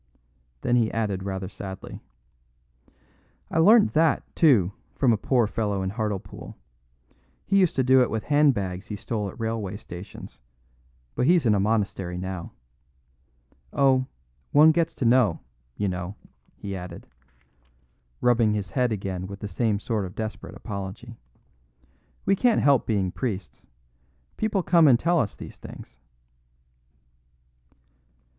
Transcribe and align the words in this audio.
Then 0.61 0.77
he 0.77 0.91
added 0.91 1.21
rather 1.21 1.47
sadly: 1.47 2.01
"I 3.51 3.59
learnt 3.59 3.93
that, 3.93 4.23
too, 4.35 4.71
from 4.95 5.13
a 5.13 5.15
poor 5.15 5.45
fellow 5.45 5.83
in 5.83 5.91
Hartlepool. 5.91 6.57
He 7.45 7.59
used 7.59 7.75
to 7.75 7.83
do 7.83 8.01
it 8.01 8.09
with 8.09 8.23
handbags 8.23 8.87
he 8.87 8.95
stole 8.95 9.29
at 9.29 9.39
railway 9.39 9.77
stations, 9.77 10.39
but 11.13 11.27
he's 11.27 11.45
in 11.45 11.53
a 11.53 11.59
monastery 11.59 12.17
now. 12.17 12.51
Oh, 13.71 14.07
one 14.51 14.71
gets 14.71 14.95
to 14.95 15.05
know, 15.05 15.39
you 15.77 15.87
know," 15.87 16.15
he 16.55 16.75
added, 16.75 17.05
rubbing 18.21 18.55
his 18.55 18.71
head 18.71 18.91
again 18.91 19.27
with 19.27 19.39
the 19.39 19.47
same 19.47 19.77
sort 19.79 20.05
of 20.05 20.15
desperate 20.15 20.55
apology. 20.55 21.15
"We 22.25 22.35
can't 22.35 22.59
help 22.63 22.87
being 22.87 23.11
priests. 23.11 23.67
People 24.35 24.63
come 24.63 24.87
and 24.87 24.97
tell 24.97 25.19
us 25.19 25.35
these 25.35 25.59
things." 25.59 25.99